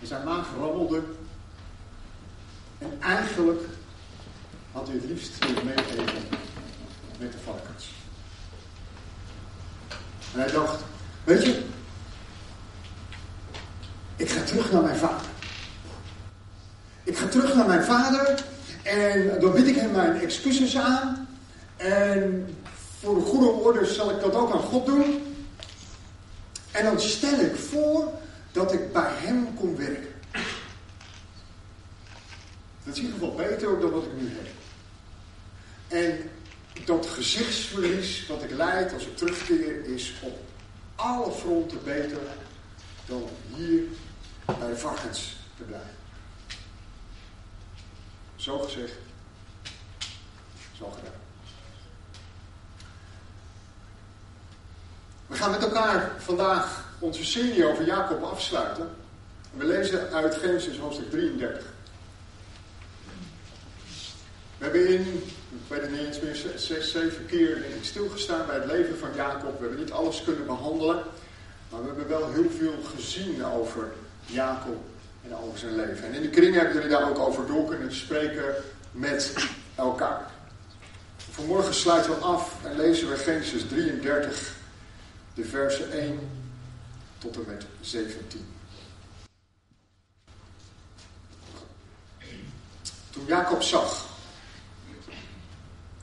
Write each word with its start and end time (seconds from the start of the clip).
En 0.00 0.06
zijn 0.06 0.24
maag 0.24 0.46
rammelde. 0.58 1.02
En 2.78 2.98
eigenlijk 3.00 3.62
had 4.72 4.86
hij 4.86 4.96
het 4.96 5.04
liefst 5.04 5.46
willen 5.46 5.64
meegeven 5.64 6.38
met 7.18 7.32
de 7.32 7.38
varkens. 7.44 7.90
En 10.34 10.40
hij 10.40 10.50
dacht, 10.50 10.82
weet 11.24 11.44
je, 11.44 11.62
ik 14.16 14.30
ga 14.30 14.42
terug 14.42 14.72
naar 14.72 14.82
mijn 14.82 14.96
vader. 14.96 15.26
Ik 17.02 17.18
ga 17.18 17.26
terug 17.26 17.54
naar 17.54 17.66
mijn 17.66 17.84
vader 17.84 18.44
en 18.82 19.40
dan 19.40 19.52
bied 19.52 19.66
ik 19.66 19.76
hem 19.76 19.90
mijn 19.90 20.20
excuses 20.20 20.76
aan. 20.76 21.28
En 21.76 22.54
voor 23.00 23.14
de 23.14 23.20
goede 23.20 23.48
orde 23.48 23.84
zal 23.84 24.10
ik 24.10 24.20
dat 24.20 24.34
ook 24.34 24.52
aan 24.52 24.60
God 24.60 24.86
doen. 24.86 25.34
En 26.70 26.84
dan 26.84 27.00
stel 27.00 27.38
ik 27.38 27.56
voor 27.56 28.12
dat 28.52 28.72
ik 28.72 28.92
bij 28.92 29.12
hem 29.14 29.54
kom 29.54 29.76
werken. 29.76 30.14
Dat 32.84 32.94
is 32.94 32.98
in 32.98 33.04
ieder 33.04 33.18
geval 33.18 33.34
beter 33.34 33.80
dan 33.80 33.90
wat 33.90 34.04
ik 34.04 34.12
nu 34.12 34.28
heb. 34.28 34.48
En 35.88 36.30
dat 36.84 37.06
gezichtsverlies 37.06 38.26
wat 38.26 38.42
ik 38.42 38.50
leid 38.50 38.92
als 38.92 39.06
ik 39.06 39.16
terugkeer 39.16 39.84
is 39.84 40.14
op 40.20 40.38
alle 40.94 41.32
fronten 41.32 41.84
beter 41.84 42.18
dan 43.06 43.28
hier 43.54 43.82
bij 44.44 44.76
varkens 44.76 45.36
te 45.56 45.62
blijven. 45.62 45.98
Zo 48.36 48.58
gezegd, 48.58 48.92
zo 50.72 50.90
gedaan. 50.90 51.12
We 55.26 55.36
gaan 55.36 55.50
met 55.50 55.62
elkaar 55.62 56.12
vandaag 56.18 56.79
onze 57.00 57.24
serie 57.24 57.66
over 57.66 57.84
Jacob 57.84 58.22
afsluiten. 58.22 58.88
We 59.56 59.64
lezen 59.64 60.12
uit 60.12 60.34
Genesis 60.34 60.78
hoofdstuk 60.78 61.10
33. 61.10 61.64
We 64.58 64.64
hebben 64.64 64.88
in, 64.88 65.00
ik 65.50 65.68
weet 65.68 65.80
het 65.80 65.90
niet 65.90 66.00
eens 66.00 66.20
meer, 66.20 66.36
zes, 66.56 66.90
zeven 66.90 67.26
keer 67.26 67.64
stilgestaan 67.82 68.46
bij 68.46 68.54
het 68.54 68.66
leven 68.66 68.98
van 68.98 69.08
Jacob. 69.16 69.58
We 69.58 69.60
hebben 69.60 69.78
niet 69.78 69.92
alles 69.92 70.24
kunnen 70.24 70.46
behandelen, 70.46 71.02
maar 71.70 71.80
we 71.80 71.86
hebben 71.86 72.08
wel 72.08 72.32
heel 72.32 72.50
veel 72.58 72.74
gezien 72.94 73.44
over 73.44 73.88
Jacob 74.26 74.82
en 75.24 75.36
over 75.36 75.58
zijn 75.58 75.76
leven. 75.76 76.04
En 76.04 76.14
in 76.14 76.22
de 76.22 76.28
kring 76.28 76.54
hebben 76.54 76.74
jullie 76.74 76.88
daar 76.90 77.08
ook 77.08 77.18
over 77.18 77.46
door 77.46 77.68
kunnen 77.68 77.94
spreken 77.94 78.54
met 78.92 79.34
elkaar. 79.74 80.30
Vanmorgen 81.30 81.74
sluiten 81.74 82.10
we 82.10 82.16
af 82.16 82.56
en 82.64 82.76
lezen 82.76 83.10
we 83.10 83.16
Genesis 83.16 83.68
33, 83.68 84.54
de 85.34 85.44
versen 85.44 85.92
1 85.92 86.39
tot 87.20 87.36
en 87.36 87.44
met 87.46 87.66
17. 87.80 88.46
Toen 93.10 93.24
Jacob 93.26 93.62
zag 93.62 94.06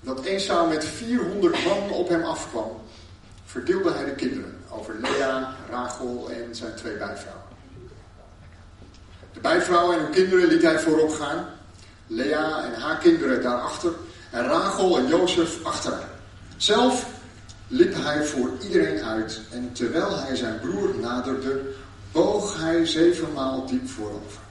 dat 0.01 0.25
Esau 0.25 0.69
met 0.69 0.85
400 0.85 1.65
man 1.65 1.89
op 1.89 2.09
hem 2.09 2.23
afkwam, 2.23 2.81
verdeelde 3.45 3.93
hij 3.93 4.05
de 4.05 4.15
kinderen 4.15 4.59
over 4.69 4.95
Lea, 4.99 5.55
Rachel 5.69 6.29
en 6.31 6.55
zijn 6.55 6.75
twee 6.75 6.97
bijvrouwen. 6.97 7.45
De 9.33 9.39
bijvrouwen 9.39 9.97
en 9.97 10.03
hun 10.03 10.11
kinderen 10.11 10.47
liet 10.47 10.61
hij 10.61 10.79
voorop 10.79 11.11
gaan, 11.11 11.45
Lea 12.07 12.63
en 12.63 12.81
haar 12.81 12.97
kinderen 12.97 13.41
daarachter 13.41 13.91
en 14.31 14.43
Rachel 14.43 14.97
en 14.97 15.07
Jozef 15.07 15.63
achteraan. 15.63 16.09
Zelf 16.57 17.16
liep 17.67 17.93
hij 17.95 18.23
voor 18.23 18.51
iedereen 18.63 19.03
uit 19.03 19.41
en 19.51 19.71
terwijl 19.73 20.19
hij 20.19 20.35
zijn 20.35 20.59
broer 20.59 20.99
naderde, 20.99 21.61
boog 22.11 22.59
hij 22.59 22.85
zevenmaal 22.85 23.65
diep 23.65 23.89
voorover. 23.89 24.41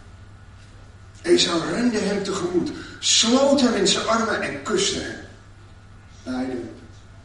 Esau 1.23 1.61
rende 1.71 1.99
hem 1.99 2.23
tegemoet, 2.23 2.71
sloot 2.99 3.61
hem 3.61 3.75
in 3.75 3.87
zijn 3.87 4.07
armen 4.07 4.41
en 4.41 4.63
kuste 4.63 4.99
hem. 4.99 5.19
Beiden 6.23 6.71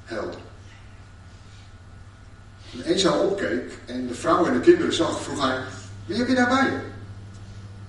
helden. 0.03 0.39
Toen 2.71 2.81
Esau 2.81 3.27
opkeek 3.27 3.77
en 3.85 4.07
de 4.07 4.13
vrouw 4.13 4.45
en 4.45 4.53
de 4.53 4.59
kinderen 4.59 4.93
zag, 4.93 5.21
vroeg 5.21 5.41
hij, 5.41 5.59
wie 6.05 6.17
heb 6.17 6.27
je 6.27 6.35
daarbij? 6.35 6.81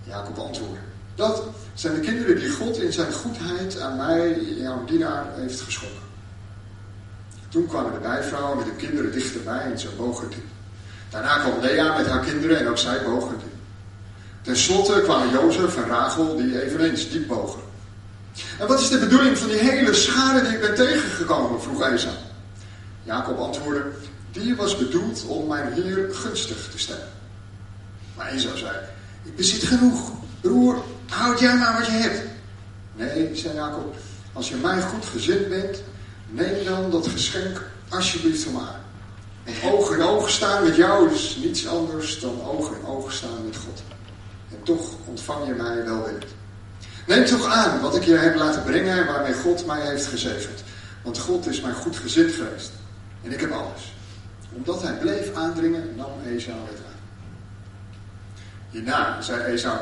Jacob 0.04 0.38
antwoordde, 0.38 0.78
dat 1.14 1.42
zijn 1.74 1.94
de 1.94 2.00
kinderen 2.00 2.38
die 2.40 2.50
God 2.50 2.76
in 2.76 2.92
zijn 2.92 3.12
goedheid 3.12 3.80
aan 3.80 3.96
mij, 3.96 4.40
jouw 4.40 4.84
dienaar, 4.84 5.26
heeft 5.34 5.60
geschonken. 5.60 6.11
Toen 7.52 7.66
kwamen 7.66 7.92
de 7.92 7.98
bijvrouwen 7.98 8.56
met 8.56 8.66
de 8.66 8.86
kinderen 8.86 9.12
dichterbij 9.12 9.60
en 9.60 9.78
ze 9.78 9.88
bogen 9.96 10.28
toe. 10.28 10.42
Daarna 11.10 11.38
kwam 11.38 11.60
Lea 11.60 11.96
met 11.96 12.06
haar 12.06 12.24
kinderen 12.24 12.58
en 12.58 12.68
ook 12.68 12.78
zij 12.78 13.02
bogen 13.04 13.38
toe. 13.38 13.48
Ten 14.42 14.56
slotte 14.56 15.00
kwamen 15.02 15.30
Jozef 15.30 15.76
en 15.76 15.86
Rachel 15.88 16.36
die 16.36 16.62
eveneens 16.62 17.10
diep 17.10 17.28
bogen. 17.28 17.60
En 18.58 18.66
wat 18.66 18.80
is 18.80 18.88
de 18.88 18.98
bedoeling 18.98 19.38
van 19.38 19.48
die 19.48 19.56
hele 19.56 19.94
schade 19.94 20.42
die 20.42 20.52
ik 20.52 20.60
ben 20.60 20.74
tegengekomen? 20.74 21.62
vroeg 21.62 21.82
Esau. 21.82 22.14
Jacob 23.02 23.38
antwoordde, 23.38 23.84
die 24.30 24.56
was 24.56 24.76
bedoeld 24.76 25.24
om 25.26 25.48
mijn 25.48 25.72
heer 25.72 26.08
gunstig 26.10 26.68
te 26.70 26.78
stellen. 26.78 27.08
Maar 28.16 28.26
Esau 28.26 28.56
zei, 28.56 28.76
ik 29.22 29.36
bezit 29.36 29.62
genoeg. 29.62 30.10
Broer, 30.40 30.82
houd 31.08 31.38
jij 31.38 31.56
maar 31.56 31.78
wat 31.78 31.86
je 31.86 31.92
hebt. 31.92 32.20
Nee, 32.94 33.36
zei 33.36 33.54
Jacob, 33.54 33.94
als 34.32 34.48
je 34.48 34.56
mij 34.56 34.80
goed 34.80 35.04
gezind 35.04 35.48
bent, 35.48 35.82
neem 36.32 36.64
dan 36.64 36.90
dat 36.90 37.06
geschenk 37.08 37.62
alsjeblieft 37.88 38.42
van 38.42 38.52
mij. 38.52 38.80
Want 39.44 39.74
oog 39.74 39.92
in 39.92 40.02
oog 40.02 40.30
staan 40.30 40.64
met 40.64 40.76
jou 40.76 41.12
is 41.12 41.36
niets 41.42 41.66
anders 41.66 42.20
dan 42.20 42.42
oog 42.44 42.70
in 42.70 42.86
oog 42.86 43.12
staan 43.12 43.44
met 43.44 43.56
God. 43.56 43.82
En 44.50 44.62
toch 44.62 44.90
ontvang 45.04 45.46
je 45.46 45.54
mij 45.54 45.84
welwillend. 45.84 46.24
Neem 47.06 47.24
toch 47.24 47.46
aan 47.46 47.80
wat 47.80 47.96
ik 47.96 48.02
je 48.02 48.14
heb 48.14 48.34
laten 48.34 48.62
brengen 48.62 48.98
en 48.98 49.06
waarmee 49.06 49.34
God 49.34 49.66
mij 49.66 49.86
heeft 49.86 50.06
gezegend. 50.06 50.62
Want 51.02 51.18
God 51.18 51.46
is 51.46 51.60
mij 51.60 51.72
goed 51.72 51.96
gezind 51.96 52.32
geweest. 52.32 52.72
En 53.22 53.32
ik 53.32 53.40
heb 53.40 53.50
alles. 53.50 53.94
Omdat 54.52 54.82
hij 54.82 54.92
bleef 54.92 55.34
aandringen, 55.34 55.94
nam 55.96 56.10
Esau 56.26 56.56
het 56.56 56.78
aan. 56.78 57.00
Hierna 58.70 59.22
zei 59.22 59.42
Esau, 59.42 59.78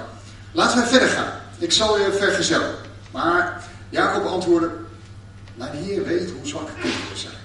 laten 0.52 0.78
wij 0.78 0.86
verder 0.86 1.08
gaan. 1.08 1.32
Ik 1.58 1.72
zal 1.72 1.98
je 1.98 2.12
vergezellen. 2.12 2.74
Maar 3.10 3.64
Jacob 3.88 4.24
antwoordde, 4.24 4.70
mijn 5.60 5.84
heer 5.84 6.04
weet 6.04 6.30
hoe 6.30 6.46
zwak 6.46 6.68
kinderen 6.80 7.16
zijn. 7.16 7.42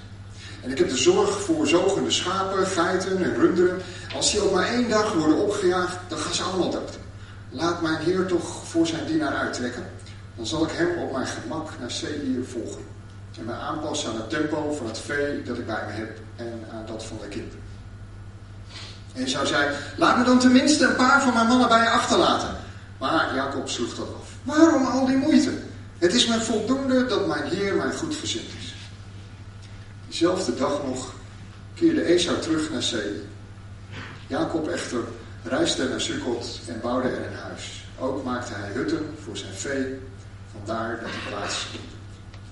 En 0.64 0.72
ik 0.72 0.78
heb 0.78 0.90
de 0.90 0.98
zorg 0.98 1.42
voor 1.42 1.68
zogende 1.68 2.12
schapen, 2.12 2.68
geiten 2.68 3.24
en 3.24 3.36
runderen. 3.36 3.82
Als 4.16 4.32
die 4.32 4.42
ook 4.42 4.54
maar 4.54 4.68
één 4.68 4.90
dag 4.90 5.14
worden 5.14 5.38
opgejaagd, 5.38 5.98
dan 6.08 6.18
gaan 6.18 6.34
ze 6.34 6.44
allemaal 6.44 6.70
dood. 6.70 6.98
Laat 7.50 7.82
mijn 7.82 7.98
heer 7.98 8.26
toch 8.26 8.66
voor 8.66 8.88
zijn 8.88 9.06
dienaar 9.06 9.36
uittrekken. 9.36 9.86
Dan 10.36 10.46
zal 10.46 10.64
ik 10.64 10.72
hem 10.72 10.98
op 10.98 11.12
mijn 11.12 11.28
gemak 11.28 11.70
naar 11.80 11.92
Seir 11.92 12.46
volgen. 12.52 12.82
En 13.38 13.46
mij 13.46 13.56
aanpassen 13.56 14.10
aan 14.10 14.16
het 14.16 14.30
tempo 14.30 14.74
van 14.74 14.88
het 14.88 14.98
vee 15.00 15.44
dat 15.44 15.58
ik 15.58 15.66
bij 15.66 15.84
me 15.88 15.94
heb 15.94 16.20
en 16.36 16.64
aan 16.72 16.86
dat 16.86 17.06
van 17.06 17.18
de 17.22 17.28
kinderen. 17.28 17.60
En 19.14 19.30
zou 19.30 19.46
zei, 19.46 19.76
laat 19.98 20.18
me 20.18 20.24
dan 20.24 20.40
tenminste 20.40 20.86
een 20.86 20.96
paar 20.96 21.22
van 21.22 21.34
mijn 21.34 21.48
mannen 21.48 21.68
bij 21.68 21.82
je 21.82 21.90
achterlaten. 21.90 22.56
Maar 22.98 23.36
Jacob 23.36 23.70
sloeg 23.70 23.96
dat 23.96 24.08
af. 24.08 24.30
Waarom 24.44 24.86
al 24.86 25.06
die 25.06 25.18
moeite? 25.18 25.52
Het 25.98 26.14
is 26.14 26.28
me 26.28 26.42
voldoende 26.42 27.06
dat 27.06 27.28
mijn 27.28 27.44
Heer 27.44 27.76
mijn 27.76 27.94
goed 27.94 28.16
gezind 28.16 28.48
is. 28.60 28.76
Diezelfde 30.08 30.56
dag 30.56 30.84
nog 30.84 31.14
keerde 31.74 32.04
Esau 32.04 32.40
terug 32.40 32.72
naar 32.72 32.84
Seir. 32.84 33.14
Jacob 34.28 34.68
echter 34.68 35.04
reisde 35.44 35.90
naar 35.90 36.02
Sukkot 36.02 36.60
en 36.68 36.80
bouwde 36.82 37.08
er 37.08 37.28
een 37.28 37.38
huis. 37.38 37.86
Ook 38.00 38.24
maakte 38.24 38.54
hij 38.54 38.72
hutten 38.72 39.16
voor 39.24 39.38
zijn 39.38 39.54
vee, 39.54 40.00
vandaar 40.52 41.00
dat 41.02 41.12
de 41.12 41.30
plaats 41.30 41.68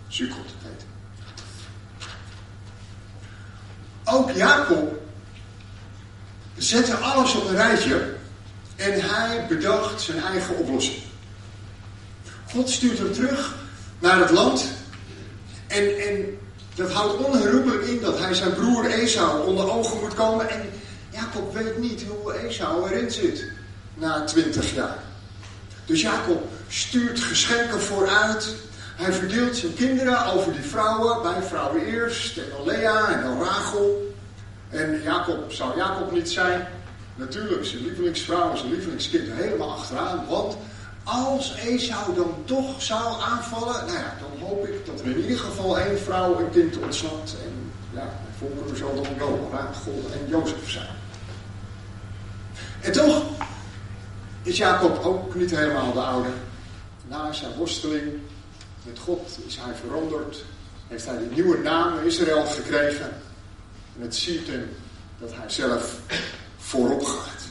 Sukkot 0.08 0.46
heet. 0.64 0.86
Ook 4.04 4.32
Jacob 4.32 5.02
zette 6.58 6.96
alles 6.96 7.36
op 7.36 7.48
een 7.48 7.56
rijtje 7.56 8.14
en 8.76 9.02
hij 9.02 9.46
bedacht 9.48 10.02
zijn 10.02 10.24
eigen 10.24 10.58
oplossing. 10.58 11.03
God 12.54 12.70
stuurt 12.70 12.98
hem 12.98 13.14
terug 13.14 13.56
naar 14.00 14.20
het 14.20 14.30
land 14.30 14.66
en, 15.68 15.98
en 15.98 16.38
dat 16.76 16.92
houdt 16.92 17.26
onherroepelijk 17.26 17.84
in 17.84 18.02
dat 18.02 18.20
hij 18.20 18.34
zijn 18.34 18.54
broer 18.54 18.86
Esau 18.86 19.48
onder 19.48 19.72
ogen 19.72 20.00
moet 20.00 20.14
komen 20.14 20.50
en 20.50 20.62
Jacob 21.10 21.54
weet 21.54 21.78
niet 21.78 22.04
hoe 22.08 22.34
Esau 22.34 22.90
erin 22.90 23.12
zit 23.12 23.52
na 23.94 24.24
twintig 24.24 24.76
jaar. 24.76 24.98
Dus 25.86 26.02
Jacob 26.02 26.48
stuurt 26.68 27.20
geschenken 27.20 27.82
vooruit. 27.82 28.56
Hij 28.96 29.14
verdeelt 29.14 29.56
zijn 29.56 29.74
kinderen 29.74 30.26
over 30.26 30.52
die 30.52 30.62
vrouwen, 30.62 31.22
bij 31.22 31.42
vrouwen 31.42 31.86
eerst, 31.86 32.38
en 32.38 32.44
dan 32.58 32.66
Lea 32.66 33.16
en 33.16 33.24
dan 33.24 33.44
Rachel. 33.44 34.14
En 34.70 35.02
Jacob 35.04 35.52
zou 35.52 35.78
Jacob 35.78 36.12
niet 36.12 36.32
zijn. 36.32 36.68
Natuurlijk, 37.16 37.66
zijn 37.66 37.84
lievelingsvrouw, 37.84 38.56
zijn 38.56 38.72
lievelingskind 38.72 39.28
helemaal 39.32 39.72
achteraan. 39.72 40.26
Want 40.30 40.58
als 41.04 41.56
Esau 41.56 42.16
dan 42.16 42.34
toch 42.46 42.82
zou 42.82 43.22
aanvallen, 43.22 43.86
nou 43.86 43.98
ja, 43.98 44.16
dan 44.20 44.48
hoop 44.48 44.68
ik 44.68 44.86
dat 44.86 45.00
er 45.00 45.06
in 45.06 45.22
ieder 45.22 45.38
geval 45.38 45.80
één 45.80 46.00
vrouw 46.00 46.40
een 46.40 46.50
kind 46.50 46.78
ontsnapt. 46.78 47.36
En 47.44 47.72
ja, 47.94 48.04
mijn 48.04 48.54
voorkeur 48.56 48.78
zal 48.78 48.96
dan 48.96 49.18
wel 49.18 49.50
Rachel 49.52 50.10
en 50.14 50.30
Jozef 50.30 50.70
zijn. 50.70 50.96
En 52.82 52.92
toch 52.92 53.24
is 54.44 54.58
Jacob 54.58 55.04
ook 55.04 55.36
niet 55.36 55.56
helemaal 55.56 55.94
de 55.94 56.00
oude. 56.00 56.30
Na 57.08 57.32
zijn 57.32 57.56
worsteling 57.58 58.20
met 58.84 59.00
God 59.00 59.38
is 59.48 59.58
hij 59.62 59.74
veranderd. 59.86 60.44
Heeft 60.88 61.06
hij 61.06 61.18
die 61.18 61.28
nieuwe 61.28 61.58
naam 61.58 61.98
Israël 62.06 62.46
gekregen. 62.46 63.10
En 63.96 64.02
het 64.02 64.16
ziet 64.16 64.48
hem 64.48 64.70
dat 65.20 65.30
hij 65.34 65.50
zelf 65.50 66.00
voorop 66.58 67.04
gaat. 67.06 67.43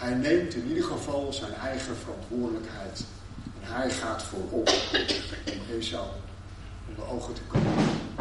Hij 0.00 0.14
neemt 0.14 0.54
in 0.54 0.68
ieder 0.68 0.84
geval 0.84 1.32
zijn 1.32 1.54
eigen 1.54 1.96
verantwoordelijkheid. 1.96 3.04
En 3.62 3.72
hij 3.72 3.90
gaat 3.90 4.22
voorop 4.22 4.68
om 5.46 5.76
Esau 5.78 6.06
de 6.96 7.02
ogen 7.12 7.34
te 7.34 7.40
komen. 7.48 7.72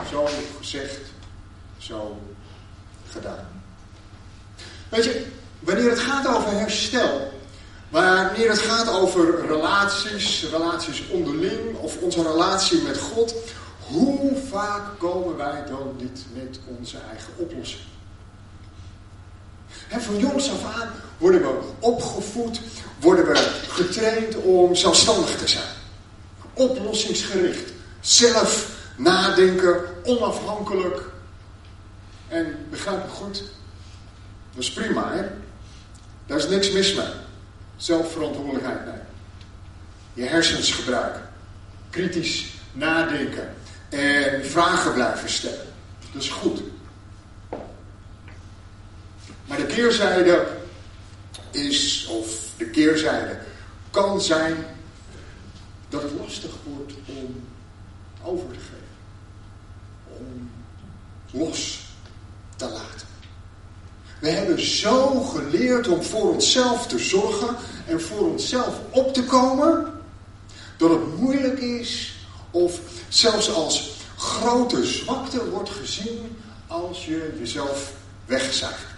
Zo 0.09 0.27
gezegd, 0.57 0.99
zo 1.77 2.21
gedaan. 3.09 3.63
Weet 4.89 5.03
je, 5.03 5.25
wanneer 5.59 5.89
het 5.89 5.99
gaat 5.99 6.27
over 6.27 6.51
herstel, 6.51 7.31
wanneer 7.89 8.49
het 8.49 8.59
gaat 8.59 8.89
over 8.89 9.47
relaties, 9.47 10.49
relaties 10.51 11.07
onderling 11.07 11.75
of 11.75 11.97
onze 11.97 12.21
relatie 12.21 12.81
met 12.81 12.97
God, 12.97 13.35
hoe 13.87 14.35
vaak 14.49 14.99
komen 14.99 15.37
wij 15.37 15.63
dan 15.69 15.95
niet 15.97 16.25
met 16.33 16.59
onze 16.77 16.97
eigen 17.11 17.33
oplossing? 17.37 17.83
Van 19.97 20.18
jongs 20.18 20.51
af 20.51 20.75
aan 20.75 20.89
worden 21.18 21.41
we 21.41 21.59
opgevoed, 21.80 22.62
worden 23.00 23.25
we 23.25 23.36
getraind 23.68 24.36
om 24.36 24.75
zelfstandig 24.75 25.38
te 25.38 25.47
zijn. 25.47 25.68
Oplossingsgericht. 26.53 27.71
Zelf 28.00 28.77
nadenken, 28.97 29.81
onafhankelijk. 30.03 31.01
En 32.27 32.65
begrijp 32.69 33.03
me 33.03 33.09
goed, 33.09 33.44
dat 34.53 34.63
is 34.63 34.74
prima 34.74 35.13
hè. 35.13 35.24
Daar 36.25 36.38
is 36.38 36.47
niks 36.47 36.71
mis 36.71 36.94
mee. 36.94 37.06
Zelfverantwoordelijkheid 37.77 38.85
nemen. 38.85 39.07
Je 40.13 40.24
hersens 40.24 40.71
gebruiken. 40.71 41.30
Kritisch 41.89 42.53
nadenken. 42.71 43.53
En 43.89 44.45
vragen 44.45 44.94
blijven 44.94 45.30
stellen. 45.30 45.65
Dat 46.13 46.21
is 46.21 46.30
goed. 46.30 46.62
Maar 49.49 49.57
de 49.57 49.65
keerzijde 49.65 50.47
is, 51.51 52.07
of 52.07 52.27
de 52.57 52.65
keerzijde 52.65 53.39
kan 53.91 54.21
zijn 54.21 54.55
dat 55.89 56.01
het 56.01 56.11
lastig 56.11 56.51
wordt 56.63 56.93
om 57.05 57.43
over 58.23 58.47
te 58.47 58.59
geven. 58.59 58.77
Om 60.17 60.51
los 61.31 61.79
te 62.55 62.65
laten. 62.65 63.07
We 64.19 64.29
hebben 64.29 64.65
zo 64.65 65.21
geleerd 65.21 65.87
om 65.87 66.03
voor 66.03 66.33
onszelf 66.33 66.87
te 66.87 66.99
zorgen 66.99 67.55
en 67.87 68.01
voor 68.01 68.31
onszelf 68.31 68.79
op 68.89 69.13
te 69.13 69.23
komen, 69.23 69.93
dat 70.77 70.89
het 70.89 71.17
moeilijk 71.17 71.59
is 71.59 72.15
of 72.51 72.79
zelfs 73.07 73.53
als 73.53 73.97
grote 74.17 74.85
zwakte 74.85 75.49
wordt 75.49 75.69
gezien 75.69 76.37
als 76.67 77.05
je 77.05 77.35
jezelf 77.39 77.93
wegcijfert. 78.25 78.88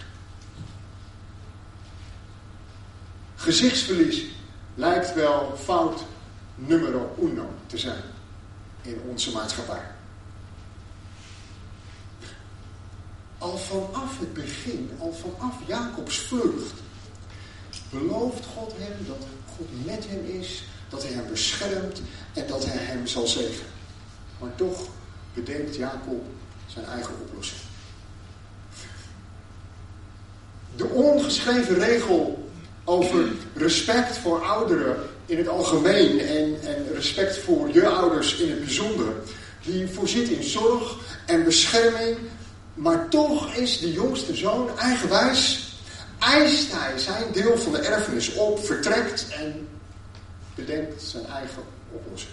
Gezichtsverlies 3.42 4.24
lijkt 4.74 5.14
wel 5.14 5.56
fout 5.62 6.00
nummer 6.54 6.94
uno 7.20 7.48
te 7.66 7.78
zijn 7.78 8.02
in 8.82 9.00
onze 9.08 9.32
maatschappij. 9.32 9.82
Al 13.38 13.56
vanaf 13.56 14.18
het 14.18 14.32
begin, 14.34 14.90
al 14.98 15.12
vanaf 15.12 15.54
Jacobs 15.66 16.18
vlucht, 16.18 16.72
belooft 17.90 18.46
God 18.46 18.72
hem 18.76 19.06
dat 19.06 19.26
God 19.56 19.84
met 19.84 20.06
hem 20.08 20.40
is, 20.40 20.64
dat 20.88 21.02
hij 21.02 21.12
hem 21.12 21.28
beschermt 21.28 22.02
en 22.32 22.46
dat 22.46 22.64
hij 22.64 22.84
hem 22.84 23.06
zal 23.06 23.26
zegenen. 23.26 23.72
Maar 24.40 24.54
toch 24.54 24.88
bedenkt 25.34 25.76
Jacob 25.76 26.24
zijn 26.66 26.84
eigen 26.84 27.14
oplossing. 27.20 27.60
De 30.76 30.86
ongeschreven 30.86 31.74
regel 31.74 32.50
over 32.84 33.28
respect 33.54 34.18
voor 34.18 34.44
ouderen 34.44 34.96
in 35.26 35.38
het 35.38 35.48
algemeen 35.48 36.18
en, 36.18 36.56
en 36.62 36.92
respect 36.94 37.38
voor 37.38 37.72
je 37.72 37.88
ouders 37.88 38.36
in 38.36 38.50
het 38.50 38.64
bijzonder, 38.64 39.14
die 39.62 39.88
voorziet 39.88 40.28
in 40.28 40.42
zorg 40.42 40.96
en 41.26 41.44
bescherming, 41.44 42.18
maar 42.74 43.08
toch 43.08 43.54
is 43.54 43.78
de 43.78 43.92
jongste 43.92 44.34
zoon 44.34 44.78
eigenwijs, 44.78 45.72
eist 46.18 46.72
hij 46.72 46.98
zijn 46.98 47.32
deel 47.32 47.58
van 47.58 47.72
de 47.72 47.78
erfenis 47.78 48.34
op, 48.34 48.64
vertrekt 48.64 49.26
en 49.28 49.68
bedenkt 50.54 51.02
zijn 51.02 51.26
eigen 51.26 51.62
oplossing. 51.92 52.32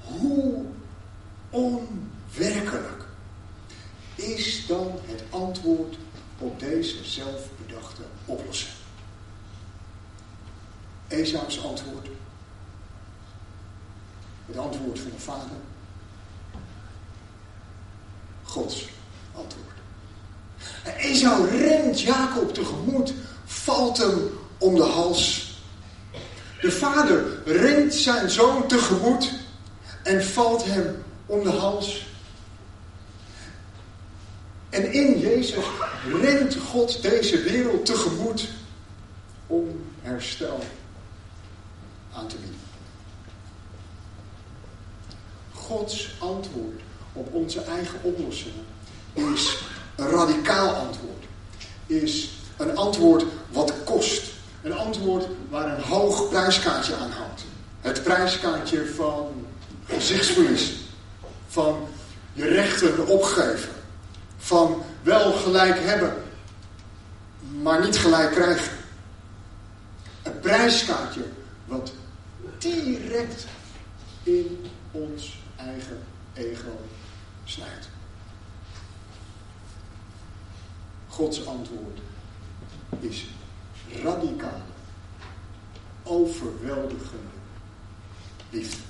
Hoe 0.00 0.64
onwerkelijk 1.50 2.95
is 4.26 4.66
dan 4.66 5.00
het 5.04 5.22
antwoord 5.30 5.96
op 6.38 6.60
deze 6.60 7.04
zelfbedachte 7.04 8.02
oplossing? 8.24 8.72
Esau's 11.08 11.64
antwoord. 11.64 12.08
Het 14.46 14.56
antwoord 14.56 14.98
van 14.98 15.10
de 15.10 15.20
vader. 15.20 15.56
Gods 18.42 18.88
antwoord. 19.34 19.66
En 20.84 20.94
Esau 20.94 21.48
rent 21.48 22.00
Jacob 22.00 22.54
tegemoet, 22.54 23.12
valt 23.44 23.96
hem 23.96 24.30
om 24.58 24.74
de 24.74 24.82
hals. 24.82 25.54
De 26.60 26.72
vader 26.72 27.42
rent 27.44 27.94
zijn 27.94 28.30
zoon 28.30 28.66
tegemoet 28.66 29.32
en 30.02 30.24
valt 30.24 30.64
hem 30.64 31.04
om 31.26 31.42
de 31.42 31.50
hals. 31.50 32.06
En 34.76 34.92
in 34.92 35.18
Jezus 35.18 35.64
rent 36.20 36.56
God 36.56 37.02
deze 37.02 37.42
wereld 37.42 37.86
tegemoet 37.86 38.48
om 39.46 39.80
herstel 40.00 40.58
aan 42.12 42.26
te 42.26 42.36
bieden. 42.36 42.60
Gods 45.52 46.14
antwoord 46.18 46.80
op 47.12 47.34
onze 47.34 47.62
eigen 47.62 47.98
oplossingen 48.02 48.64
is 49.12 49.58
een 49.96 50.08
radicaal 50.08 50.74
antwoord. 50.74 51.24
Is 51.86 52.30
een 52.56 52.76
antwoord 52.76 53.24
wat 53.52 53.72
kost. 53.84 54.24
Een 54.62 54.74
antwoord 54.74 55.26
waar 55.50 55.76
een 55.76 55.84
hoog 55.84 56.28
prijskaartje 56.28 56.94
aan 56.94 57.10
hangt. 57.10 57.44
Het 57.80 58.02
prijskaartje 58.02 58.86
van 58.86 59.46
gezichtsverlies. 59.84 60.72
Van 61.46 61.88
je 62.32 62.44
rechten 62.44 63.06
opgeven 63.06 63.75
van 64.46 64.82
wel 65.02 65.32
gelijk 65.32 65.78
hebben, 65.78 66.22
maar 67.62 67.84
niet 67.84 67.98
gelijk 67.98 68.30
krijgen. 68.30 68.72
Een 70.22 70.40
prijskaartje 70.40 71.24
wat 71.64 71.92
direct 72.58 73.46
in 74.22 74.66
ons 74.90 75.38
eigen 75.56 75.98
ego 76.32 76.80
snijdt. 77.44 77.88
Gods 81.08 81.46
antwoord 81.46 81.98
is 83.00 83.26
radicaal, 84.02 84.62
overweldigende 86.02 87.36
liefde. 88.50 88.85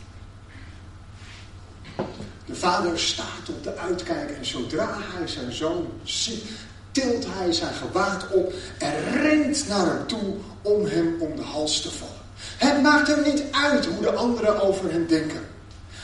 De 2.57 2.63
vader 2.63 2.99
staat 2.99 3.49
op 3.49 3.63
de 3.63 3.77
uitkijk 3.77 4.31
en 4.31 4.47
zodra 4.47 4.99
hij 4.99 5.27
zijn 5.27 5.53
zoon 5.53 5.89
ziet, 6.05 6.45
tilt 6.91 7.27
hij 7.29 7.53
zijn 7.53 7.75
gewaad 7.75 8.27
op 8.31 8.53
en 8.79 9.21
rent 9.23 9.69
naar 9.69 9.87
hem 9.87 10.07
toe 10.07 10.35
om 10.63 10.85
hem 10.85 11.17
om 11.21 11.37
de 11.37 11.43
hals 11.43 11.81
te 11.81 11.91
vallen. 11.91 12.15
Het 12.37 12.83
maakt 12.83 13.09
hem 13.09 13.23
niet 13.23 13.43
uit 13.51 13.87
hoe 13.87 14.01
de 14.01 14.13
anderen 14.13 14.63
over 14.63 14.91
hem 14.91 15.07
denken. 15.07 15.41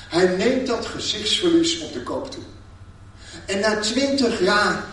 Hij 0.08 0.26
neemt 0.36 0.66
dat 0.66 0.86
gezichtsverlies 0.86 1.80
op 1.80 1.92
de 1.92 2.02
koop 2.02 2.30
toe. 2.30 2.42
En 3.46 3.60
na 3.60 3.76
twintig 3.76 4.40
jaar 4.40 4.84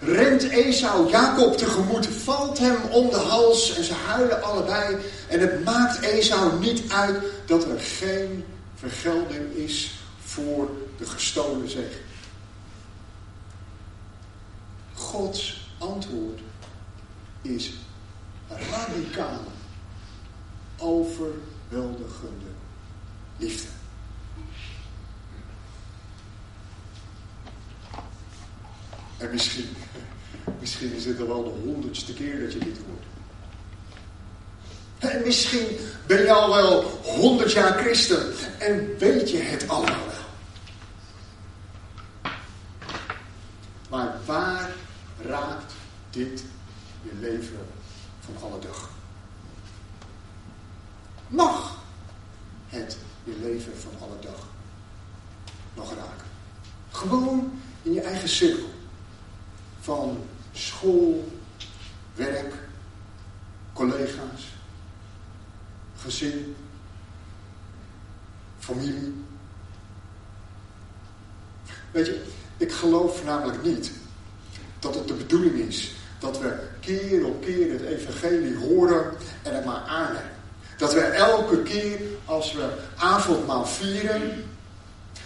rent 0.00 0.42
Esau 0.42 1.10
Jacob 1.10 1.56
tegemoet, 1.56 2.06
valt 2.06 2.58
hem 2.58 2.76
om 2.90 3.10
de 3.10 3.16
hals 3.16 3.76
en 3.76 3.84
ze 3.84 3.94
huilen 4.06 4.42
allebei. 4.42 4.96
En 5.28 5.40
het 5.40 5.64
maakt 5.64 6.00
Esau 6.00 6.58
niet 6.60 6.82
uit 6.92 7.16
dat 7.46 7.64
er 7.64 7.80
geen 7.80 8.44
vergelding 8.74 9.54
is 9.54 10.02
voor 10.34 10.70
de 10.98 11.06
gestolen 11.06 11.70
zeg. 11.70 12.00
Gods 14.94 15.70
antwoord 15.78 16.40
is 17.42 17.72
radicale, 18.48 19.38
overweldigende 20.78 22.50
liefde. 23.36 23.68
En 29.16 29.30
misschien, 29.30 29.68
misschien 30.60 30.92
is 30.92 31.04
dit 31.04 31.20
al 31.20 31.26
wel 31.26 31.44
de 31.44 31.60
honderdste 31.64 32.14
keer 32.14 32.40
dat 32.40 32.52
je 32.52 32.58
dit 32.58 32.78
hoort. 32.86 33.04
En 35.12 35.22
misschien 35.24 35.66
ben 36.06 36.22
je 36.22 36.32
al 36.32 36.54
wel 36.54 36.82
honderd 37.02 37.52
jaar 37.52 37.78
christen 37.78 38.32
en 38.58 38.98
weet 38.98 39.30
je 39.30 39.38
het 39.38 39.68
allemaal 39.68 40.06
wel. 40.06 40.22
Maar 43.90 44.16
waar 44.24 44.70
raakt 45.22 45.72
dit 46.14 46.44
je 47.02 47.14
leven 47.20 47.66
van 48.20 48.50
alle 48.50 48.60
dag? 48.60 48.90
Mag 51.28 51.76
het 52.68 52.96
je 53.24 53.36
leven 53.40 53.72
van 53.78 53.92
alle 54.00 54.18
dag 54.20 54.46
nog 55.74 55.94
raken? 55.94 56.26
Gewoon 56.90 57.60
in 57.82 57.92
je 57.92 58.00
eigen 58.00 58.28
cirkel. 58.28 58.68
Van 59.80 60.24
school, 60.52 61.32
werk, 62.14 62.54
collega's, 63.72 64.42
gezin, 65.96 66.56
familie. 68.58 69.14
Weet 71.90 72.06
je, 72.06 72.24
ik 72.56 72.72
geloof 72.72 73.24
namelijk 73.24 73.62
niet 73.62 73.92
dat 74.78 74.94
het 74.94 75.08
de 75.08 75.14
bedoeling 75.14 75.54
is 75.54 75.92
dat 76.24 76.38
we 76.38 76.52
keer 76.80 77.26
op 77.26 77.44
keer 77.44 77.72
het 77.72 77.82
evangelie 77.82 78.56
horen 78.56 79.04
en 79.42 79.54
het 79.54 79.64
maar 79.64 79.82
aannemen. 79.86 80.30
Dat 80.76 80.92
we 80.94 81.00
elke 81.00 81.62
keer 81.62 81.98
als 82.24 82.52
we 82.52 82.68
avondmaal 82.96 83.66
vieren, 83.66 84.44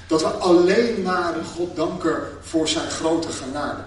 dat 0.06 0.20
we 0.20 0.28
alleen 0.28 1.02
maar 1.02 1.34
God 1.54 1.76
danken 1.76 2.22
voor 2.40 2.68
zijn 2.68 2.90
grote 2.90 3.28
genade. 3.28 3.82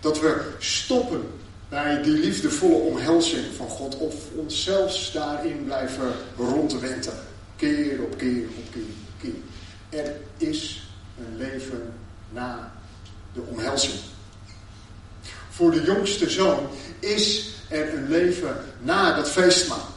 Dat 0.00 0.20
we 0.20 0.54
stoppen 0.58 1.30
bij 1.68 2.02
die 2.02 2.18
liefdevolle 2.18 2.74
omhelzing 2.74 3.44
van 3.56 3.68
God 3.68 3.96
of 3.96 4.14
ons 4.36 4.62
zelfs 4.62 5.12
daarin 5.12 5.64
blijven 5.64 6.12
rondwenten. 6.36 7.14
Keer 7.56 8.02
op 8.02 8.18
keer 8.18 8.46
op 8.56 8.72
keer 8.72 8.82
op 8.82 9.20
keer. 9.20 10.00
Er 10.00 10.12
is 10.36 10.88
een 11.18 11.36
leven 11.36 11.92
na 12.30 12.72
de 13.32 13.40
omhelzing. 13.40 14.09
Voor 15.60 15.70
de 15.70 15.82
jongste 15.82 16.30
zoon 16.30 16.68
is 16.98 17.54
er 17.68 17.94
een 17.94 18.08
leven 18.08 18.56
na 18.78 19.14
dat 19.14 19.30
feestmaal. 19.30 19.88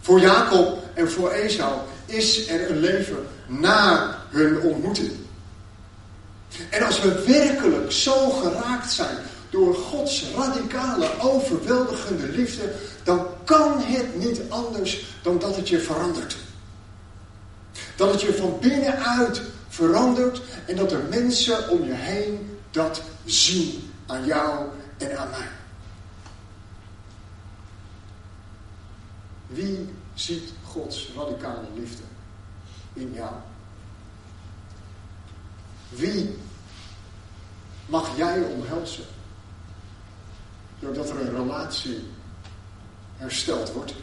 Voor 0.00 0.20
Jacob 0.20 0.84
en 0.94 1.10
voor 1.10 1.30
Esau 1.30 1.78
is 2.06 2.48
er 2.48 2.70
een 2.70 2.78
leven 2.78 3.26
na 3.46 4.16
hun 4.30 4.60
ontmoeting. 4.60 5.12
En 6.70 6.82
als 6.82 7.00
we 7.00 7.24
werkelijk 7.26 7.92
zo 7.92 8.30
geraakt 8.30 8.92
zijn 8.92 9.16
door 9.50 9.74
Gods 9.74 10.26
radicale, 10.36 11.08
overweldigende 11.20 12.28
liefde, 12.28 12.72
dan 13.02 13.26
kan 13.44 13.78
het 13.78 14.16
niet 14.16 14.40
anders 14.48 15.16
dan 15.22 15.38
dat 15.38 15.56
het 15.56 15.68
je 15.68 15.78
verandert. 15.78 16.36
Dat 17.96 18.12
het 18.12 18.20
je 18.20 18.34
van 18.34 18.58
binnenuit 18.60 19.42
verandert 19.68 20.40
en 20.66 20.76
dat 20.76 20.92
er 20.92 21.02
mensen 21.10 21.68
om 21.68 21.84
je 21.84 21.94
heen 21.94 22.49
dat 22.70 23.02
zien 23.24 23.92
aan 24.06 24.24
jou 24.24 24.68
en 24.98 25.18
aan 25.18 25.30
mij. 25.30 25.48
Wie 29.46 29.94
ziet 30.14 30.52
Gods 30.64 31.10
radicale 31.16 31.66
liefde 31.74 32.02
in 32.92 33.12
jou? 33.12 33.32
Wie 35.88 36.38
mag 37.86 38.16
jij 38.16 38.42
omhelzen? 38.42 39.04
Doordat 40.78 41.10
er 41.10 41.20
een 41.20 41.36
relatie 41.36 42.08
hersteld 43.16 43.72
wordt. 43.72 43.94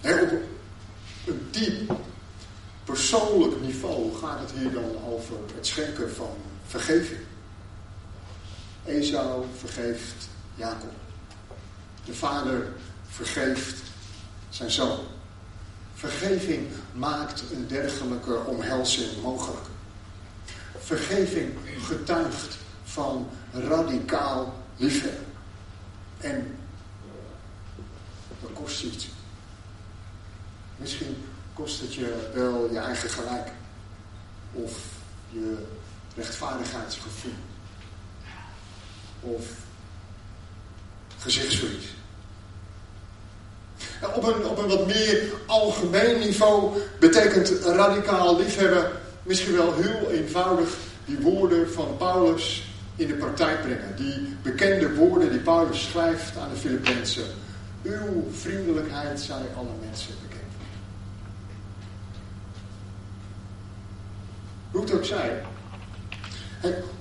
He, 0.00 0.22
op 0.22 0.30
een 1.26 1.48
diep 1.50 1.92
persoonlijk 3.18 3.60
niveau 3.60 4.14
gaat 4.14 4.40
het 4.40 4.50
hier 4.50 4.72
dan 4.72 5.04
over 5.06 5.34
het 5.54 5.66
schenken 5.66 6.14
van 6.14 6.36
vergeving. 6.66 7.20
Esau 8.84 9.44
vergeeft 9.58 10.28
Jacob. 10.54 10.92
De 12.04 12.14
vader 12.14 12.72
vergeeft 13.08 13.82
zijn 14.48 14.70
zoon. 14.70 14.98
Vergeving 15.94 16.68
maakt 16.92 17.44
een 17.52 17.66
dergelijke 17.68 18.44
omhelzing 18.44 19.22
mogelijk. 19.22 19.66
Vergeving 20.78 21.58
getuigt 21.82 22.56
van 22.84 23.28
radicaal 23.52 24.54
liefhebben. 24.76 25.26
En 26.18 26.58
dat 28.40 28.52
kost 28.52 28.82
iets. 28.82 29.08
Misschien 30.76 31.16
kost 31.56 31.80
het 31.80 31.94
je 31.94 32.30
wel 32.34 32.68
je 32.72 32.78
eigen 32.78 33.10
gelijk. 33.10 33.48
Of 34.52 34.72
je 35.28 35.56
rechtvaardigheidsgevoel. 36.16 37.32
Of 39.20 39.46
gezichtsverlies. 41.18 41.94
Op 44.14 44.26
een, 44.26 44.44
op 44.46 44.58
een 44.58 44.68
wat 44.68 44.86
meer 44.86 45.22
algemeen 45.46 46.18
niveau 46.18 46.78
betekent 47.00 47.48
radicaal 47.64 48.36
liefhebben 48.36 48.90
misschien 49.22 49.56
wel 49.56 49.74
heel 49.74 50.10
eenvoudig 50.10 50.76
die 51.04 51.18
woorden 51.18 51.72
van 51.72 51.96
Paulus 51.96 52.70
in 52.96 53.06
de 53.06 53.14
praktijk 53.14 53.60
brengen. 53.60 53.96
Die 53.96 54.36
bekende 54.42 54.94
woorden 54.94 55.30
die 55.30 55.40
Paulus 55.40 55.82
schrijft 55.82 56.36
aan 56.36 56.50
de 56.50 56.56
Filippenzen. 56.56 57.26
Uw 57.82 58.28
vriendelijkheid 58.32 59.20
zij 59.20 59.42
alle 59.56 59.70
mensen 59.88 60.25
Hoe 64.76 64.84
het 64.84 64.94
ook 64.94 65.04
zij. 65.04 65.42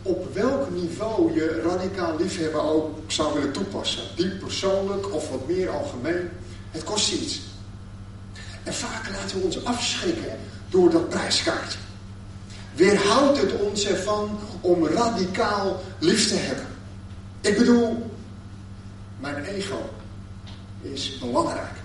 Op 0.02 0.34
welk 0.34 0.70
niveau 0.70 1.34
je 1.34 1.62
radicaal 1.62 2.18
liefhebben 2.18 2.62
ook 2.62 3.00
zou 3.08 3.34
willen 3.34 3.52
toepassen. 3.52 4.04
Diep 4.16 4.40
persoonlijk 4.40 5.14
of 5.14 5.30
wat 5.30 5.48
meer 5.48 5.70
algemeen. 5.70 6.30
Het 6.72 6.84
kost 6.84 7.14
iets. 7.14 7.42
En 8.64 8.74
vaak 8.74 9.10
laten 9.10 9.38
we 9.38 9.46
ons 9.46 9.66
afschrikken 9.66 10.40
door 10.70 10.90
dat 10.90 11.10
prijskaartje. 11.10 11.78
Weerhoudt 12.76 13.42
het 13.42 13.60
ons 13.60 13.86
ervan 13.86 14.40
om 14.62 14.88
radicaal 14.88 15.82
lief 16.00 16.28
te 16.28 16.36
hebben? 16.36 16.68
Ik 17.42 17.58
bedoel, 17.58 18.12
mijn 19.20 19.44
ego 19.44 19.90
is 20.82 21.18
belangrijk. 21.18 21.76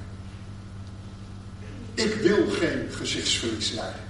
Ik 1.94 2.14
wil 2.14 2.50
geen 2.50 2.86
gezichtsverlies 2.90 3.72
lijden. 3.72 4.09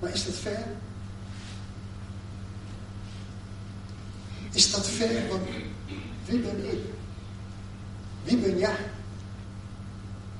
Maar 0.00 0.12
is 0.12 0.24
dat 0.24 0.34
ver? 0.34 0.66
Is 4.52 4.72
dat 4.72 4.86
ver? 4.86 5.28
Want 5.28 5.42
wie 6.24 6.38
ben 6.38 6.72
ik? 6.72 6.78
Wie 8.24 8.36
ben 8.36 8.58
jij? 8.58 8.76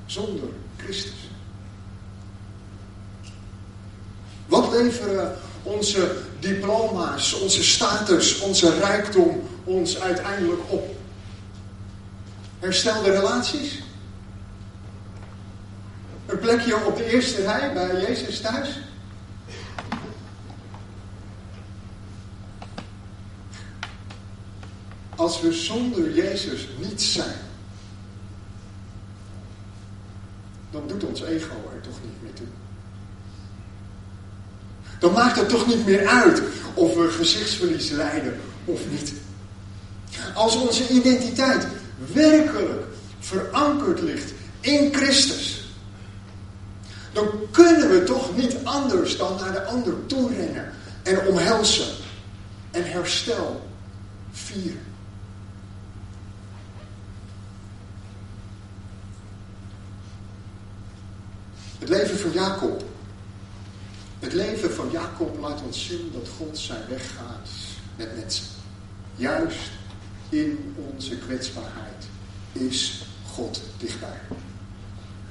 Zonder 0.06 0.48
Christus. 0.76 1.30
Wat 4.46 4.70
leveren 4.72 5.36
onze 5.62 6.22
diploma's, 6.38 7.34
onze 7.34 7.62
status, 7.62 8.40
onze 8.40 8.78
rijkdom 8.78 9.48
ons 9.64 10.00
uiteindelijk 10.00 10.60
op? 10.72 10.96
Herstelde 12.58 13.10
relaties? 13.10 13.82
Een 16.26 16.38
plekje 16.38 16.84
op 16.84 16.96
de 16.96 17.12
eerste 17.12 17.42
rij 17.42 17.72
bij 17.72 18.00
Jezus 18.00 18.40
thuis? 18.40 18.68
Als 25.30 25.40
we 25.40 25.52
zonder 25.52 26.14
Jezus 26.14 26.68
niets 26.78 27.12
zijn, 27.12 27.36
dan 30.70 30.82
doet 30.86 31.04
ons 31.04 31.22
ego 31.22 31.70
er 31.74 31.80
toch 31.80 31.98
niet 32.04 32.22
meer 32.22 32.32
toe. 32.32 32.46
Dan 34.98 35.12
maakt 35.12 35.36
het 35.36 35.48
toch 35.48 35.66
niet 35.66 35.86
meer 35.86 36.06
uit 36.06 36.42
of 36.74 36.94
we 36.94 37.10
gezichtsverlies 37.10 37.90
lijden 37.90 38.40
of 38.64 38.80
niet. 38.90 39.12
Als 40.34 40.56
onze 40.56 40.88
identiteit 40.88 41.66
werkelijk 42.12 42.84
verankerd 43.18 44.00
ligt 44.00 44.32
in 44.60 44.94
Christus, 44.94 45.68
dan 47.12 47.28
kunnen 47.50 47.90
we 47.90 48.04
toch 48.04 48.36
niet 48.36 48.56
anders 48.64 49.16
dan 49.16 49.36
naar 49.40 49.52
de 49.52 49.64
ander 49.64 50.06
toe 50.06 50.34
rennen 50.34 50.72
en 51.02 51.26
omhelzen 51.26 51.94
en 52.70 52.90
herstel 52.90 53.70
vieren. 54.32 54.88
Het 61.80 61.88
leven 61.88 62.18
van 62.18 62.32
Jacob. 62.32 62.84
Het 64.18 64.32
leven 64.32 64.72
van 64.72 64.88
Jacob 64.90 65.38
laat 65.40 65.62
ons 65.66 65.86
zien 65.86 66.10
dat 66.12 66.28
God 66.38 66.58
zijn 66.58 66.82
weg 66.88 67.14
gaat 67.16 67.48
met 67.96 68.16
mensen. 68.16 68.44
Juist 69.16 69.70
in 70.28 70.74
onze 70.92 71.16
kwetsbaarheid 71.16 72.04
is 72.52 73.02
God 73.26 73.62
dichtbij. 73.78 74.20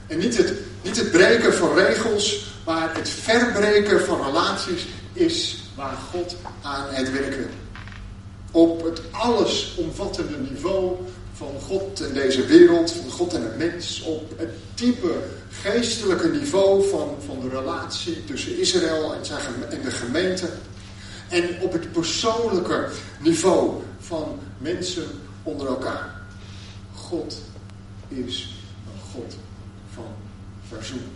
En 0.07 0.17
niet 0.17 0.37
het, 0.37 0.53
niet 0.83 0.95
het 0.95 1.11
breken 1.11 1.53
van 1.53 1.73
regels, 1.73 2.53
maar 2.65 2.95
het 2.95 3.09
verbreken 3.09 4.05
van 4.05 4.25
relaties 4.25 4.87
is 5.13 5.63
waar 5.75 5.97
God 6.11 6.35
aan 6.61 6.85
het 6.89 7.11
werken. 7.11 7.49
Op 8.51 8.83
het 8.83 9.01
allesomvattende 9.11 10.37
niveau 10.37 10.95
van 11.39 11.59
God 11.61 12.01
en 12.01 12.13
deze 12.13 12.45
wereld, 12.45 12.91
van 12.91 13.11
God 13.11 13.33
en 13.33 13.41
het 13.43 13.57
mens, 13.57 14.01
op 14.01 14.39
het 14.39 14.49
diepe 14.75 15.23
geestelijke 15.49 16.27
niveau 16.27 16.89
van, 16.89 17.15
van 17.25 17.39
de 17.39 17.49
relatie 17.49 18.25
tussen 18.25 18.59
Israël 18.59 19.13
en, 19.13 19.25
zijn, 19.25 19.41
en 19.69 19.81
de 19.81 19.91
gemeente. 19.91 20.49
En 21.29 21.61
op 21.61 21.71
het 21.71 21.91
persoonlijke 21.91 22.89
niveau 23.19 23.83
van 23.99 24.39
mensen 24.57 25.05
onder 25.43 25.67
elkaar. 25.67 26.21
God 26.95 27.37
is 28.07 28.55
een 28.85 29.11
God 29.13 29.35
van 29.93 30.13
verzoening. 30.67 31.11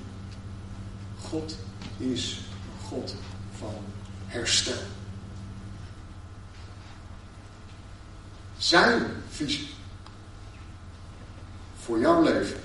God 1.21 1.55
is 1.97 2.41
een 2.51 2.87
God 2.87 3.15
van 3.57 3.75
herstel. 4.27 4.73
Zijn 8.57 9.01
visie 9.29 9.81
voor 11.83 11.99
jouw 11.99 12.23
leven 12.23 12.59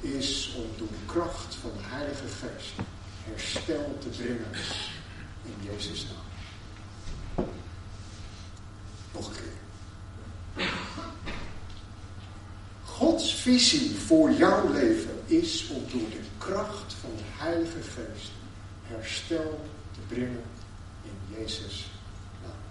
is 0.00 0.54
om 0.56 0.64
door 0.76 0.88
de 0.88 1.06
kracht 1.06 1.54
van 1.54 1.70
de 1.76 1.82
Heilige 1.82 2.26
Geest 2.26 2.72
herstel 3.24 3.98
te 4.00 4.08
brengen 4.08 4.50
in 5.42 5.54
Jezus' 5.70 6.06
naam. 6.06 7.46
Nog 9.12 9.28
een 9.28 9.34
keer. 9.34 10.68
Gods 12.84 13.34
visie 13.34 13.96
voor 13.96 14.30
jouw 14.30 14.72
leven 14.72 15.22
is 15.26 15.68
om 15.68 15.82
door 15.90 16.10
de 16.10 16.20
kracht 16.38 16.94
van 17.00 17.10
de 17.16 17.24
Heilige 17.24 17.82
Geest 17.82 18.30
herstel 18.82 19.68
te 19.92 20.14
brengen 20.14 20.44
in 21.02 21.36
Jezus' 21.38 21.86
naam. 22.42 22.66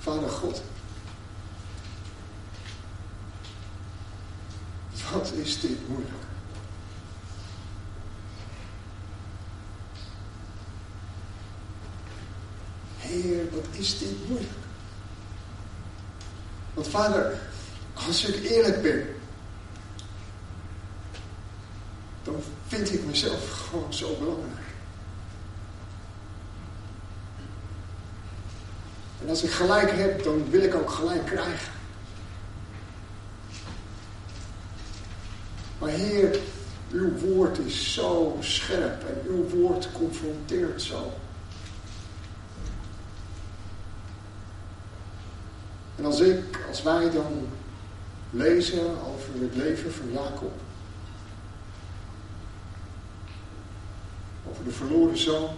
Vader 0.00 0.28
God. 0.30 0.62
Wat 5.12 5.32
is 5.32 5.60
dit 5.60 5.88
moeilijk? 5.88 6.14
Heer, 12.96 13.50
wat 13.50 13.66
is 13.70 13.98
dit 13.98 14.28
moeilijk? 14.28 14.52
Want 16.74 16.88
vader, 16.88 17.38
als 17.94 18.24
ik 18.24 18.50
eerlijk 18.50 18.82
ben, 18.82 19.06
dan 22.22 22.42
vind 22.66 22.92
ik 22.92 23.04
mezelf 23.04 23.50
gewoon 23.50 23.94
zo 23.94 24.16
belangrijk. 24.18 24.68
En 29.22 29.28
als 29.28 29.42
ik 29.42 29.50
gelijk 29.50 29.90
heb, 29.90 30.24
dan 30.24 30.50
wil 30.50 30.62
ik 30.62 30.74
ook 30.74 30.90
gelijk 30.90 31.26
krijgen. 31.26 31.79
Heer, 35.90 36.38
uw 36.90 37.18
woord 37.18 37.58
is 37.58 37.94
zo 37.94 38.36
scherp 38.40 39.04
en 39.04 39.22
uw 39.26 39.48
woord 39.48 39.92
confronteert 39.92 40.82
zo. 40.82 41.12
En 45.96 46.04
als 46.04 46.20
ik, 46.20 46.64
als 46.68 46.82
wij 46.82 47.10
dan 47.10 47.48
lezen 48.30 49.04
over 49.04 49.40
het 49.40 49.54
leven 49.54 49.92
van 49.92 50.12
Jacob, 50.12 50.52
over 54.50 54.64
de 54.64 54.70
verloren 54.70 55.18
zoon, 55.18 55.48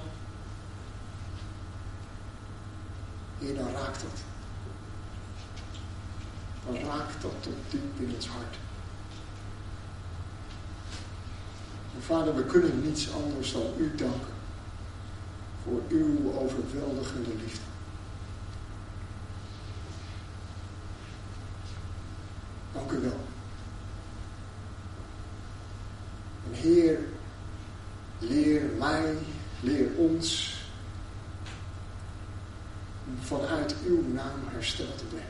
Heer, 3.38 3.55
dan 3.55 3.73
raakt 3.73 4.03
dat. 4.03 4.21
Dan 6.66 6.88
raakt 6.88 7.23
dat 7.23 7.33
tot 7.40 7.55
diep 7.71 8.01
in 8.09 8.14
ons 8.14 8.29
hart. 8.29 8.57
Vader, 12.00 12.35
we 12.37 12.44
kunnen 12.44 12.83
niets 12.83 13.12
anders 13.12 13.52
dan 13.52 13.72
u 13.78 13.94
danken 13.96 14.33
voor 15.62 15.83
uw 15.88 16.33
overweldigende 16.38 17.31
liefde. 17.42 17.61
Dank 22.72 22.90
u 22.90 22.98
wel. 22.98 23.20
En 26.46 26.52
Heer, 26.52 26.98
leer 28.18 28.62
mij, 28.78 29.16
leer 29.61 29.88
ons 29.96 30.57
om 33.07 33.16
vanuit 33.20 33.74
uw 33.87 34.12
naam 34.12 34.40
herstel 34.44 34.94
te 34.96 35.05
brengen. 35.05 35.26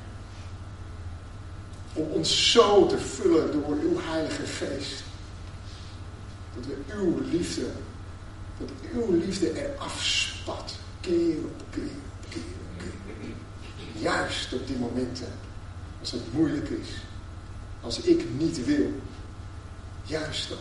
Om 1.92 2.07
ons 2.11 2.53
zo 2.53 2.87
te 2.87 2.98
vullen 2.98 3.53
door 3.53 3.77
uw 3.77 4.01
Heilige 4.01 4.46
Geest. 4.46 5.03
Dat 6.66 6.96
uw 6.96 7.20
liefde, 7.31 7.66
dat 8.59 8.70
uw 8.94 9.16
liefde 9.16 9.68
eraf 9.68 10.05
spat. 10.05 10.75
Keer 11.01 11.37
op 11.44 11.62
keer 11.70 11.83
op 11.83 12.27
keer 12.29 12.42
op 12.42 12.79
keer. 12.79 14.03
Juist 14.03 14.53
op 14.53 14.66
die 14.66 14.77
momenten, 14.77 15.33
als 16.01 16.11
het 16.11 16.33
moeilijk 16.33 16.68
is. 16.68 16.88
Als 17.81 18.01
ik 18.01 18.25
niet 18.38 18.64
wil. 18.64 18.92
Juist 20.03 20.48
dan. 20.48 20.59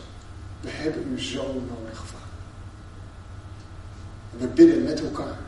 We 0.62 0.70
hebben 0.70 1.12
u 1.12 1.22
zo 1.22 1.44
nodig, 1.54 2.06
Vader. 2.06 2.28
We 4.38 4.48
bidden 4.48 4.84
met 4.84 5.02
elkaar. 5.02 5.40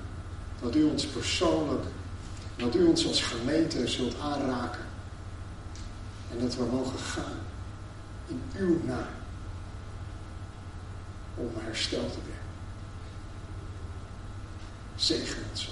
Dat 0.61 0.75
u 0.75 0.83
ons 0.83 1.05
persoonlijk, 1.05 1.83
dat 2.55 2.75
u 2.75 2.85
ons 2.85 3.07
als 3.07 3.21
gemeente 3.21 3.87
zult 3.87 4.19
aanraken. 4.19 4.85
En 6.31 6.39
dat 6.39 6.55
we 6.55 6.63
mogen 6.63 6.99
gaan 6.99 7.39
in 8.27 8.41
uw 8.57 8.79
naam 8.85 9.22
om 11.35 11.51
herstel 11.55 12.11
te 12.11 12.17
brengen. 12.19 12.41
Zegen 14.95 15.43
het 15.49 15.59
zo. 15.59 15.71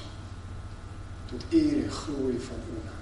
Tot 1.26 1.44
eer 1.50 1.84
en 1.84 1.92
glorie 1.92 2.40
van 2.40 2.58
uw 2.70 2.84
naam. 2.84 2.94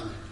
Amen. 0.00 0.27